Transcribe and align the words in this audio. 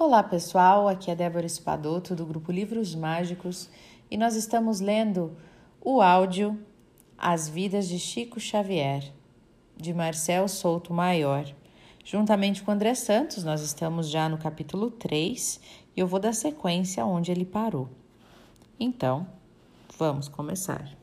Olá 0.00 0.22
pessoal, 0.22 0.88
aqui 0.88 1.10
é 1.10 1.14
Débora 1.14 1.44
Espadoto 1.44 2.16
do 2.16 2.24
grupo 2.24 2.50
Livros 2.50 2.94
Mágicos 2.94 3.68
e 4.10 4.16
nós 4.16 4.34
estamos 4.34 4.80
lendo 4.80 5.36
o 5.78 6.00
áudio 6.00 6.58
As 7.18 7.50
Vidas 7.50 7.86
de 7.86 7.98
Chico 7.98 8.40
Xavier, 8.40 9.12
de 9.76 9.92
Marcel 9.92 10.48
Souto 10.48 10.94
Maior. 10.94 11.44
Juntamente 12.02 12.62
com 12.62 12.70
André 12.70 12.94
Santos, 12.94 13.44
nós 13.44 13.60
estamos 13.60 14.08
já 14.08 14.26
no 14.26 14.38
capítulo 14.38 14.90
3 14.90 15.60
e 15.94 16.00
eu 16.00 16.06
vou 16.06 16.18
dar 16.18 16.32
sequência 16.32 17.04
onde 17.04 17.30
ele 17.30 17.44
parou. 17.44 17.86
Então, 18.80 19.26
vamos 19.98 20.28
começar. 20.28 20.99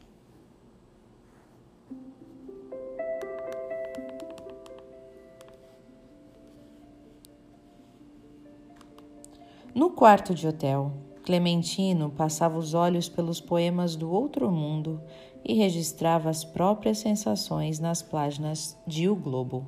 No 9.77 9.91
quarto 9.91 10.33
de 10.33 10.47
hotel, 10.47 10.91
Clementino 11.23 12.09
passava 12.09 12.57
os 12.57 12.73
olhos 12.73 13.07
pelos 13.07 13.39
poemas 13.39 13.95
do 13.95 14.09
outro 14.09 14.51
mundo 14.51 14.99
e 15.45 15.53
registrava 15.53 16.31
as 16.31 16.43
próprias 16.43 16.97
sensações 16.97 17.79
nas 17.79 18.01
páginas 18.01 18.75
de 18.87 19.07
O 19.07 19.15
Globo. 19.15 19.67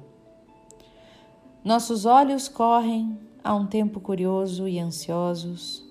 Nossos 1.63 2.08
olhos 2.08 2.48
correm 2.48 3.20
a 3.44 3.54
um 3.54 3.68
tempo 3.68 3.99
curioso 3.99 4.68
e 4.68 4.80
ansiosos 4.80 5.85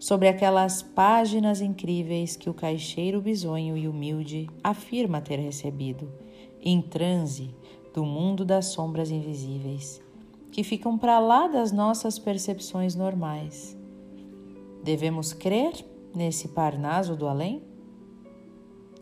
sobre 0.00 0.26
aquelas 0.26 0.82
páginas 0.82 1.60
incríveis 1.60 2.34
que 2.34 2.50
o 2.50 2.54
caixeiro 2.54 3.20
bisonho 3.20 3.76
e 3.76 3.86
humilde 3.86 4.50
afirma 4.64 5.20
ter 5.20 5.38
recebido, 5.38 6.12
em 6.60 6.82
transe 6.82 7.54
do 7.94 8.04
mundo 8.04 8.44
das 8.44 8.66
sombras 8.66 9.12
invisíveis 9.12 10.03
que 10.54 10.62
ficam 10.62 10.96
para 10.96 11.18
lá 11.18 11.48
das 11.48 11.72
nossas 11.72 12.16
percepções 12.16 12.94
normais. 12.94 13.76
Devemos 14.84 15.32
crer 15.32 15.72
nesse 16.14 16.46
Parnaso 16.46 17.16
do 17.16 17.26
além? 17.26 17.60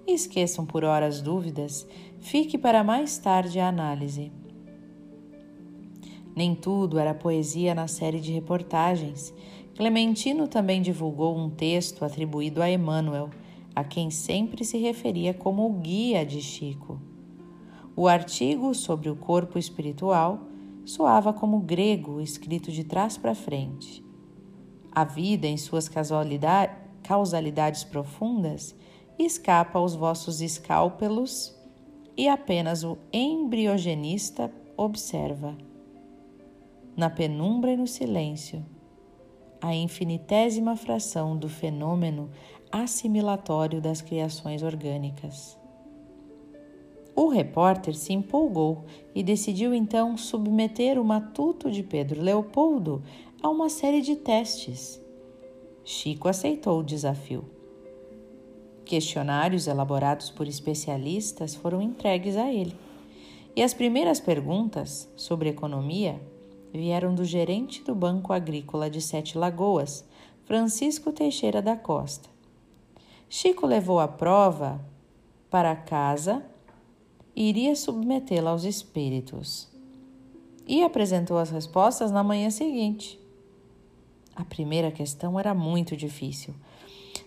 Esqueçam 0.06 0.64
por 0.64 0.82
hora 0.82 1.04
as 1.04 1.20
dúvidas, 1.20 1.86
fique 2.20 2.56
para 2.56 2.82
mais 2.82 3.18
tarde 3.18 3.60
a 3.60 3.68
análise. 3.68 4.32
Nem 6.34 6.54
tudo 6.54 6.98
era 6.98 7.12
poesia 7.12 7.74
na 7.74 7.86
série 7.86 8.18
de 8.18 8.32
reportagens. 8.32 9.34
Clementino 9.76 10.48
também 10.48 10.80
divulgou 10.80 11.36
um 11.36 11.50
texto 11.50 12.02
atribuído 12.02 12.62
a 12.62 12.70
Emmanuel, 12.70 13.28
a 13.76 13.84
quem 13.84 14.10
sempre 14.10 14.64
se 14.64 14.78
referia 14.78 15.34
como 15.34 15.66
o 15.66 15.72
guia 15.74 16.24
de 16.24 16.40
Chico. 16.40 16.98
O 17.94 18.08
artigo 18.08 18.74
sobre 18.74 19.10
o 19.10 19.16
corpo 19.16 19.58
espiritual 19.58 20.48
soava 20.84 21.32
como 21.32 21.60
grego 21.60 22.20
escrito 22.20 22.70
de 22.70 22.84
trás 22.84 23.16
para 23.16 23.34
frente. 23.34 24.04
A 24.90 25.04
vida, 25.04 25.46
em 25.46 25.56
suas 25.56 25.88
causalidades 27.02 27.84
profundas, 27.84 28.74
escapa 29.18 29.78
aos 29.78 29.94
vossos 29.94 30.40
escálpelos 30.40 31.56
e 32.16 32.28
apenas 32.28 32.84
o 32.84 32.98
embriogenista 33.12 34.52
observa. 34.76 35.56
Na 36.96 37.08
penumbra 37.08 37.72
e 37.72 37.76
no 37.76 37.86
silêncio, 37.86 38.64
a 39.60 39.74
infinitésima 39.74 40.76
fração 40.76 41.36
do 41.36 41.48
fenômeno 41.48 42.30
assimilatório 42.70 43.80
das 43.80 44.02
criações 44.02 44.62
orgânicas. 44.62 45.61
O 47.14 47.28
repórter 47.28 47.94
se 47.94 48.12
empolgou 48.12 48.84
e 49.14 49.22
decidiu 49.22 49.74
então 49.74 50.16
submeter 50.16 50.98
o 50.98 51.04
matuto 51.04 51.70
de 51.70 51.82
Pedro 51.82 52.22
Leopoldo 52.22 53.02
a 53.42 53.48
uma 53.50 53.68
série 53.68 54.00
de 54.00 54.16
testes. 54.16 55.00
Chico 55.84 56.28
aceitou 56.28 56.80
o 56.80 56.84
desafio. 56.84 57.44
Questionários 58.84 59.66
elaborados 59.66 60.30
por 60.30 60.46
especialistas 60.46 61.54
foram 61.54 61.82
entregues 61.82 62.36
a 62.36 62.50
ele. 62.50 62.76
E 63.54 63.62
as 63.62 63.74
primeiras 63.74 64.18
perguntas 64.18 65.10
sobre 65.14 65.50
economia 65.50 66.20
vieram 66.72 67.14
do 67.14 67.24
gerente 67.24 67.82
do 67.82 67.94
Banco 67.94 68.32
Agrícola 68.32 68.88
de 68.88 69.00
Sete 69.02 69.36
Lagoas, 69.36 70.04
Francisco 70.44 71.12
Teixeira 71.12 71.60
da 71.60 71.76
Costa. 71.76 72.30
Chico 73.28 73.66
levou 73.66 74.00
a 74.00 74.08
prova 74.08 74.80
para 75.50 75.76
casa 75.76 76.42
iria 77.34 77.74
submetê-la 77.74 78.50
aos 78.50 78.64
espíritos. 78.64 79.68
E 80.66 80.82
apresentou 80.82 81.38
as 81.38 81.50
respostas 81.50 82.10
na 82.10 82.22
manhã 82.22 82.50
seguinte. 82.50 83.18
A 84.34 84.44
primeira 84.44 84.90
questão 84.90 85.38
era 85.38 85.52
muito 85.52 85.96
difícil. 85.96 86.54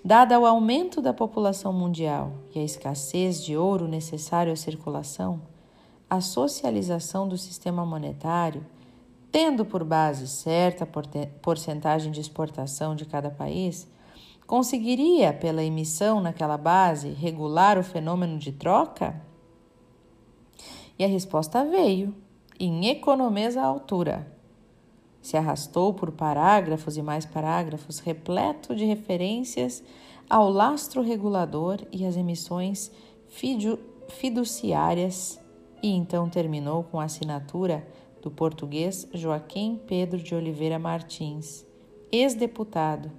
Dada 0.04 0.40
o 0.40 0.46
aumento 0.46 1.02
da 1.02 1.14
população 1.14 1.74
mundial 1.74 2.34
e 2.54 2.60
a 2.60 2.64
escassez 2.64 3.44
de 3.44 3.58
ouro 3.58 3.88
necessário 3.88 4.54
à 4.54 4.56
circulação, 4.56 5.42
a 6.10 6.22
socialização 6.22 7.28
do 7.28 7.38
sistema 7.38 7.86
monetário, 7.86 8.66
tendo 9.32 9.66
por 9.66 9.84
base 9.84 10.28
certa 10.28 10.88
porcentagem 11.42 12.12
de 12.12 12.22
exportação 12.22 12.96
de 12.96 13.06
cada 13.06 13.30
país, 13.30 13.88
conseguiria, 14.48 15.34
pela 15.34 15.64
emissão 15.64 16.22
naquela 16.22 16.58
base, 16.58 17.10
regular 17.10 17.78
o 17.78 17.84
fenômeno 17.84 18.38
de 18.38 18.52
troca? 18.52 19.20
E 20.98 21.04
a 21.04 21.08
resposta 21.08 21.66
veio, 21.66 22.16
em 22.60 22.88
economesa 22.88 23.62
à 23.62 23.66
altura. 23.66 24.32
Se 25.22 25.36
arrastou 25.36 25.94
por 25.94 26.12
parágrafos 26.12 26.98
e 26.98 27.02
mais 27.02 27.26
parágrafos, 27.26 28.00
repleto 28.00 28.76
de 28.76 28.86
referências 28.86 29.84
ao 30.30 30.50
lastro 30.50 31.02
regulador 31.02 31.80
e 31.92 32.06
às 32.06 32.16
emissões 32.16 32.92
fiduciárias, 34.08 35.40
e 35.82 35.90
então 35.90 36.30
terminou 36.30 36.84
com 36.84 37.00
a 37.00 37.06
assinatura 37.06 37.86
do 38.22 38.32
português 38.32 39.08
Joaquim 39.14 39.80
Pedro 39.86 40.18
de 40.18 40.34
Oliveira 40.34 40.80
Martins, 40.80 41.66
ex-deputado, 42.12 43.12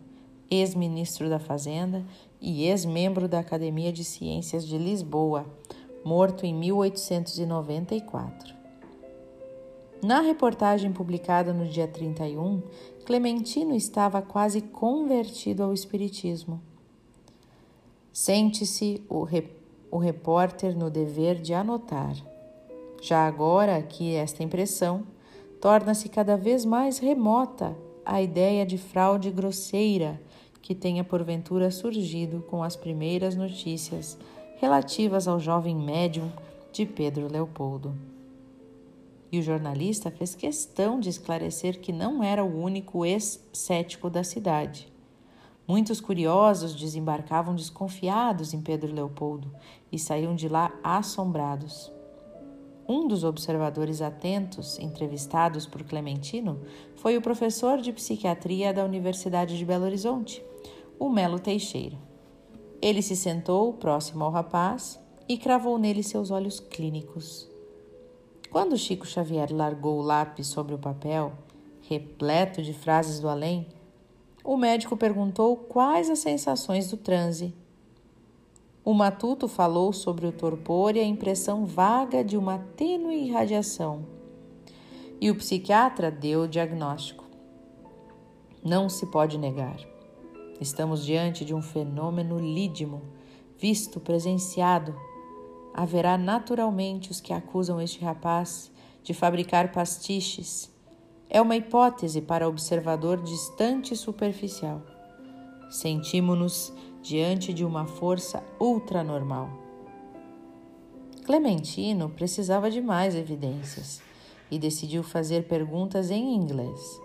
ex-ministro 0.50 1.28
da 1.28 1.38
Fazenda 1.38 2.04
e 2.41 2.64
ex-membro 2.64 3.28
da 3.28 3.41
Academia 3.41 3.93
de 3.93 4.04
Ciências 4.04 4.66
de 4.66 4.78
Lisboa, 4.78 5.47
morto 6.06 6.47
em 6.47 6.55
1894. 6.55 8.55
Na 10.00 10.21
reportagem 10.21 10.93
publicada 10.93 11.53
no 11.53 11.67
dia 11.67 11.89
31, 11.89 12.62
Clementino 13.05 13.75
estava 13.75 14.22
quase 14.22 14.61
convertido 14.61 15.65
ao 15.65 15.75
Espiritismo. 15.75 16.62
Sente-se 18.12 19.03
o, 19.09 19.25
re, 19.25 19.50
o 19.91 19.99
repórter 19.99 20.78
no 20.78 20.89
dever 20.89 21.41
de 21.41 21.53
anotar. 21.53 22.15
Já 23.03 23.27
agora 23.27 23.83
que 23.83 24.15
esta 24.15 24.44
impressão 24.44 25.03
torna-se 25.61 26.09
cada 26.09 26.37
vez 26.37 26.65
mais 26.65 26.99
remota 26.99 27.77
a 28.05 28.23
ideia 28.23 28.65
de 28.65 28.78
fraude 28.78 29.33
grosseira 29.33 30.21
que 30.62 30.73
tenha 30.73 31.03
porventura 31.03 31.69
surgido 31.73 32.44
com 32.49 32.62
as 32.62 32.77
primeiras 32.77 33.34
notícias 33.34 34.17
relativas 34.56 35.28
ao 35.28 35.39
jovem 35.39 35.77
médium 35.77 36.31
de 36.72 36.84
Pedro 36.84 37.31
Leopoldo. 37.31 37.94
E 39.31 39.39
o 39.39 39.43
jornalista 39.43 40.11
fez 40.11 40.34
questão 40.34 40.99
de 40.99 41.09
esclarecer 41.09 41.81
que 41.81 41.93
não 41.93 42.22
era 42.22 42.44
o 42.44 42.62
único 42.62 43.05
ex-cético 43.05 44.09
da 44.09 44.25
cidade. 44.25 44.93
Muitos 45.69 46.00
curiosos 46.00 46.75
desembarcavam 46.75 47.55
desconfiados 47.55 48.55
em 48.55 48.61
Pedro 48.61 48.94
Leopoldo 48.94 49.53
e 49.91 49.99
saíam 49.99 50.34
de 50.34 50.49
lá 50.49 50.73
assombrados. 50.83 51.93
Um 52.88 53.09
dos 53.09 53.25
observadores 53.25 54.00
atentos 54.00 54.78
entrevistados 54.78 55.67
por 55.67 55.83
Clementino 55.83 56.61
foi 56.94 57.17
o 57.17 57.23
professor 57.23 57.78
de 57.78 57.93
psiquiatria 57.93 58.73
da 58.73 58.85
Universidade 58.85 59.58
de 59.58 59.64
Belo 59.64 59.85
Horizonte, 59.85 60.41
o 61.00 61.11
Melo 61.11 61.41
Teixeira. 61.41 61.99
Ele 62.87 63.03
se 63.03 63.17
sentou 63.17 63.73
próximo 63.73 64.23
ao 64.23 64.31
rapaz 64.31 64.97
e 65.29 65.37
cravou 65.37 65.77
nele 65.77 66.05
seus 66.05 66.31
olhos 66.31 66.61
clínicos. 66.61 67.50
Quando 68.49 68.77
Chico 68.77 69.05
Xavier 69.05 69.53
largou 69.53 69.99
o 69.99 70.03
lápis 70.03 70.47
sobre 70.47 70.73
o 70.73 70.79
papel, 70.79 71.33
repleto 71.83 72.62
de 72.62 72.73
frases 72.73 73.19
do 73.19 73.29
além, 73.29 73.67
o 74.44 74.56
médico 74.56 74.97
perguntou 74.97 75.56
quais 75.56 76.09
as 76.09 76.21
sensações 76.21 76.88
do 76.88 76.97
transe. 76.97 77.53
O 78.85 78.94
matuto 78.94 79.49
falou 79.49 79.93
sobre 79.93 80.25
o 80.25 80.31
torpor 80.31 80.94
e 80.94 81.00
a 81.00 81.05
impressão 81.05 81.67
vaga 81.67 82.23
de 82.23 82.37
uma 82.37 82.61
tênue 82.77 83.17
irradiação. 83.27 84.06
E 85.21 85.29
o 85.29 85.35
psiquiatra 85.35 86.09
deu 86.09 86.43
o 86.43 86.49
diagnóstico. 86.49 87.25
Não 88.62 88.89
se 88.89 89.06
pode 89.06 89.37
negar. 89.39 89.95
Estamos 90.61 91.05
diante 91.05 91.44
de 91.44 91.55
um 91.55 91.62
fenômeno 91.62 92.38
lídimo, 92.38 93.03
visto, 93.58 94.00
presenciado. 94.00 94.94
Haverá 95.75 96.17
naturalmente 96.17 97.11
os 97.11 97.20
que 97.20 97.32
acusam 97.32 97.81
este 97.81 98.03
rapaz 98.03 98.70
de 99.03 99.14
fabricar 99.14 99.70
pastiches, 99.70 100.70
é 101.29 101.41
uma 101.41 101.56
hipótese 101.56 102.20
para 102.20 102.49
observador 102.49 103.20
distante 103.23 103.94
e 103.94 103.97
superficial. 103.97 104.81
Sentimos-nos 105.69 106.73
diante 107.03 107.53
de 107.53 107.64
uma 107.64 107.87
força 107.87 108.43
ultranormal. 108.61 109.49
Clementino 111.25 112.08
precisava 112.08 112.70
de 112.70 112.81
mais 112.81 113.17
evidências 113.17 114.00
e 114.50 114.58
decidiu 114.58 115.03
fazer 115.03 115.49
perguntas 115.49 116.11
em 116.11 116.35
inglês. 116.35 117.00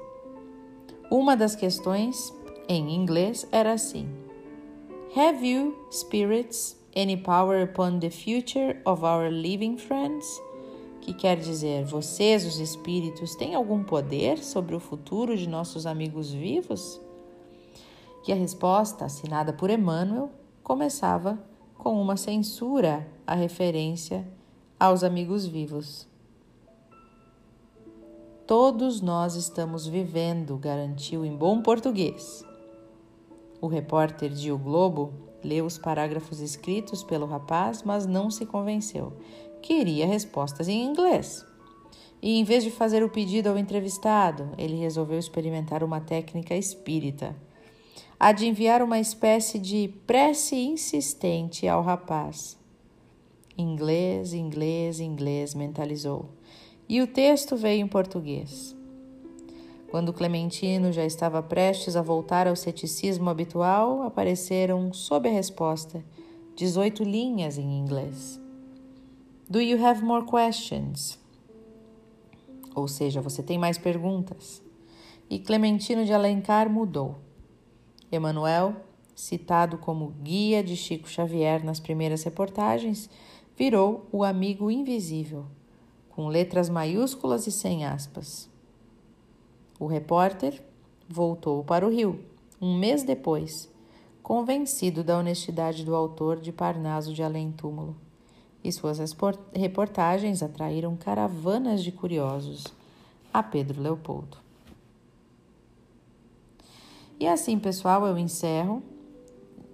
Uma 1.10 1.36
das 1.36 1.56
questões 1.56 2.32
em 2.72 2.96
inglês 2.96 3.48
era 3.52 3.74
assim: 3.74 4.08
Have 5.16 5.46
you, 5.46 5.76
spirits, 5.92 6.78
any 6.96 7.18
power 7.18 7.64
upon 7.64 8.00
the 8.00 8.10
future 8.10 8.80
of 8.86 9.04
our 9.04 9.30
living 9.30 9.78
friends? 9.78 10.26
Que 11.02 11.14
quer 11.14 11.38
dizer, 11.38 11.84
vocês, 11.84 12.46
os 12.46 12.60
espíritos, 12.60 13.36
têm 13.36 13.56
algum 13.56 13.84
poder 13.84 14.38
sobre 14.38 14.76
o 14.76 14.80
futuro 14.80 15.36
de 15.36 15.50
nossos 15.50 15.86
amigos 15.86 16.32
vivos? 16.32 17.02
E 18.28 18.32
a 18.32 18.36
resposta, 18.36 19.06
assinada 19.06 19.52
por 19.52 19.70
Emmanuel, 19.70 20.30
começava 20.64 21.40
com 21.76 22.00
uma 22.00 22.16
censura 22.16 23.08
à 23.26 23.34
referência 23.34 24.28
aos 24.80 25.04
amigos 25.04 25.46
vivos. 25.46 26.08
Todos 28.46 29.02
nós 29.02 29.36
estamos 29.36 29.88
vivendo, 29.88 30.56
garantiu 30.58 31.26
em 31.26 31.36
bom 31.36 31.62
português. 31.62 32.46
O 33.62 33.68
repórter 33.68 34.32
de 34.32 34.52
O 34.52 34.58
Globo 34.58 35.14
leu 35.44 35.66
os 35.66 35.78
parágrafos 35.78 36.40
escritos 36.40 37.04
pelo 37.04 37.28
rapaz, 37.28 37.84
mas 37.84 38.08
não 38.08 38.32
se 38.32 38.46
convenceu. 38.46 39.14
Queria 39.62 40.08
respostas 40.08 40.68
em 40.68 40.84
inglês. 40.84 41.46
E 42.22 42.40
em 42.40 42.44
vez 42.44 42.64
de 42.64 42.72
fazer 42.72 43.04
o 43.04 43.10
pedido 43.10 43.48
ao 43.48 43.58
entrevistado, 43.58 44.50
ele 44.58 44.76
resolveu 44.76 45.20
experimentar 45.20 45.84
uma 45.84 46.02
técnica 46.02 46.56
espírita. 46.56 47.36
A 48.20 48.32
de 48.32 48.48
enviar 48.48 48.82
uma 48.82 49.00
espécie 49.00 49.60
de 49.60 49.94
prece 50.08 50.56
insistente 50.56 51.68
ao 51.68 51.84
rapaz. 51.84 52.58
Inglês, 53.58 54.34
inglês, 54.34 55.00
inglês, 55.00 55.54
mentalizou 55.54 56.30
e 56.92 57.02
o 57.02 57.08
texto 57.08 57.56
veio 57.56 57.82
em 57.82 57.88
português. 57.88 58.76
Quando 59.92 60.14
Clementino 60.14 60.90
já 60.94 61.04
estava 61.04 61.44
prestes 61.44 61.98
a 61.98 62.02
voltar 62.02 62.48
ao 62.48 62.56
ceticismo 62.56 63.30
habitual, 63.30 64.04
apareceram, 64.04 64.94
sob 64.94 65.28
a 65.28 65.32
resposta, 65.34 66.02
18 66.56 67.04
linhas 67.04 67.58
em 67.58 67.78
inglês. 67.78 68.40
Do 69.50 69.60
you 69.60 69.86
have 69.86 70.02
more 70.02 70.26
questions? 70.26 71.20
Ou 72.74 72.88
seja, 72.88 73.20
você 73.20 73.44
tem 73.44 73.60
mais 73.60 73.78
perguntas? 73.78 74.64
E 75.30 75.38
Clementino 75.38 76.06
de 76.06 76.14
Alencar 76.14 76.70
mudou. 76.70 77.18
Emanuel, 78.10 78.78
citado 79.14 79.78
como 79.78 80.14
guia 80.24 80.64
de 80.64 80.78
Chico 80.78 81.10
Xavier 81.10 81.66
nas 81.66 81.82
primeiras 81.82 82.24
reportagens, 82.24 83.10
virou 83.58 84.08
o 84.10 84.24
amigo 84.24 84.72
invisível 84.72 85.48
com 86.08 86.30
letras 86.30 86.70
maiúsculas 86.70 87.46
e 87.46 87.52
sem 87.52 87.84
aspas. 87.84 88.51
O 89.82 89.88
repórter 89.88 90.64
voltou 91.10 91.64
para 91.64 91.84
o 91.84 91.90
Rio, 91.90 92.20
um 92.62 92.78
mês 92.78 93.02
depois, 93.02 93.68
convencido 94.22 95.04
da 95.04 95.18
honestidade 95.18 95.84
do 95.84 95.96
autor 95.96 96.40
de 96.40 96.52
Parnaso 96.52 97.12
de 97.16 97.24
Além 97.24 97.52
Túmulo, 97.52 97.96
e 98.64 98.72
suas 98.72 99.00
reportagens 99.52 100.44
atraíram 100.44 100.96
caravanas 100.96 101.84
de 101.84 101.92
curiosos 101.92 102.64
a 103.34 103.42
Pedro 103.42 103.82
Leopoldo. 103.82 104.38
E 107.20 107.28
assim, 107.28 107.58
pessoal, 107.58 108.06
eu 108.06 108.20
encerro, 108.20 108.84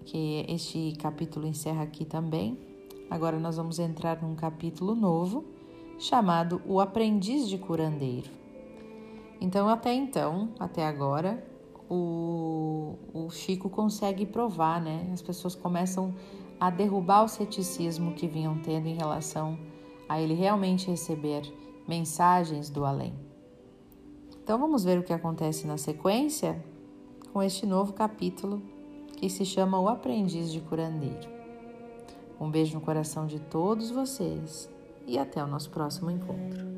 que 0.05 0.45
este 0.47 0.93
capítulo 1.01 1.45
encerra 1.45 1.83
aqui 1.83 2.05
também. 2.05 2.57
Agora 3.09 3.37
nós 3.37 3.57
vamos 3.57 3.77
entrar 3.77 4.21
num 4.21 4.35
capítulo 4.35 4.95
novo 4.95 5.43
chamado 5.99 6.61
O 6.65 6.79
Aprendiz 6.79 7.49
de 7.49 7.57
Curandeiro. 7.57 8.36
Então, 9.39 9.69
até 9.69 9.93
então, 9.93 10.49
até 10.59 10.85
agora, 10.85 11.43
o, 11.89 12.95
o 13.13 13.29
Chico 13.29 13.69
consegue 13.69 14.25
provar, 14.25 14.81
né? 14.81 15.09
As 15.13 15.21
pessoas 15.21 15.55
começam 15.55 16.13
a 16.59 16.69
derrubar 16.69 17.23
o 17.23 17.27
ceticismo 17.27 18.13
que 18.13 18.27
vinham 18.27 18.59
tendo 18.59 18.87
em 18.87 18.95
relação 18.95 19.57
a 20.09 20.19
ele 20.21 20.33
realmente 20.33 20.89
receber 20.89 21.41
mensagens 21.87 22.69
do 22.69 22.85
além. 22.85 23.13
Então 24.41 24.57
vamos 24.57 24.83
ver 24.83 24.97
o 24.97 25.03
que 25.03 25.13
acontece 25.13 25.67
na 25.67 25.77
sequência 25.77 26.63
com 27.33 27.43
este 27.43 27.65
novo 27.65 27.93
capítulo 27.93 28.61
que 29.15 29.29
se 29.29 29.45
chama 29.45 29.79
O 29.79 29.87
Aprendiz 29.87 30.51
de 30.51 30.61
Curandeiro. 30.61 31.29
Um 32.39 32.49
beijo 32.49 32.75
no 32.75 32.81
coração 32.81 33.25
de 33.25 33.39
todos 33.39 33.89
vocês 33.89 34.69
e 35.05 35.17
até 35.17 35.43
o 35.43 35.47
nosso 35.47 35.69
próximo 35.69 36.11
encontro. 36.11 36.76